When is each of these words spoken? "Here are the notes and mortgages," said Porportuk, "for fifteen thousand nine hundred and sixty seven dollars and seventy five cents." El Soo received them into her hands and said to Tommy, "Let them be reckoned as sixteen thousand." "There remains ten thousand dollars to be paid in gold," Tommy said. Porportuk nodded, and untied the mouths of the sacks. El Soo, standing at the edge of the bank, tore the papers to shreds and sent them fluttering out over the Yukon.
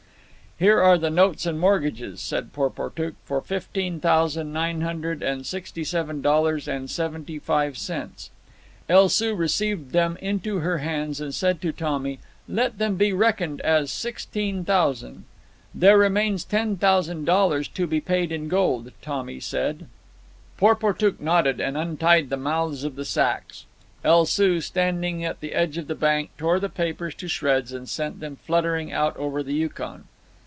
"Here 0.59 0.79
are 0.79 0.99
the 0.99 1.09
notes 1.09 1.47
and 1.47 1.59
mortgages," 1.59 2.21
said 2.21 2.53
Porportuk, 2.53 3.15
"for 3.25 3.41
fifteen 3.41 3.99
thousand 3.99 4.53
nine 4.53 4.81
hundred 4.81 5.23
and 5.23 5.43
sixty 5.43 5.83
seven 5.83 6.21
dollars 6.21 6.67
and 6.67 6.87
seventy 6.87 7.39
five 7.39 7.75
cents." 7.75 8.29
El 8.87 9.09
Soo 9.09 9.33
received 9.33 9.91
them 9.91 10.17
into 10.21 10.59
her 10.59 10.77
hands 10.77 11.19
and 11.19 11.33
said 11.33 11.63
to 11.63 11.71
Tommy, 11.71 12.19
"Let 12.47 12.77
them 12.77 12.95
be 12.95 13.11
reckoned 13.11 13.59
as 13.61 13.91
sixteen 13.91 14.63
thousand." 14.63 15.25
"There 15.73 15.97
remains 15.97 16.43
ten 16.45 16.77
thousand 16.77 17.25
dollars 17.25 17.67
to 17.69 17.87
be 17.87 17.99
paid 17.99 18.31
in 18.31 18.47
gold," 18.47 18.91
Tommy 19.01 19.39
said. 19.39 19.87
Porportuk 20.59 21.19
nodded, 21.19 21.59
and 21.59 21.75
untied 21.75 22.29
the 22.29 22.37
mouths 22.37 22.83
of 22.83 22.95
the 22.97 23.05
sacks. 23.05 23.65
El 24.03 24.27
Soo, 24.27 24.61
standing 24.61 25.25
at 25.25 25.39
the 25.39 25.53
edge 25.55 25.79
of 25.79 25.87
the 25.87 25.95
bank, 25.95 26.29
tore 26.37 26.59
the 26.59 26.69
papers 26.69 27.15
to 27.15 27.27
shreds 27.27 27.73
and 27.73 27.89
sent 27.89 28.19
them 28.19 28.35
fluttering 28.45 28.91
out 28.91 29.17
over 29.17 29.41
the 29.41 29.55
Yukon. 29.55 30.03